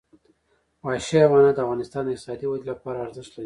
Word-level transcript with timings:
وحشي 0.83 1.15
حیوانات 1.21 1.53
د 1.55 1.59
افغانستان 1.65 2.01
د 2.03 2.09
اقتصادي 2.11 2.45
ودې 2.47 2.65
لپاره 2.71 2.97
ارزښت 3.05 3.31
لري. 3.31 3.39